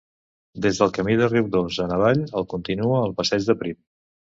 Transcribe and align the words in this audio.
Des 0.65 0.79
del 0.83 0.93
camí 0.95 1.19
de 1.21 1.29
Riudoms 1.29 1.79
en 1.87 1.95
avall 2.01 2.27
el 2.29 2.51
continua 2.57 3.07
el 3.07 3.19
Passeig 3.23 3.51
de 3.53 3.61
Prim. 3.65 3.85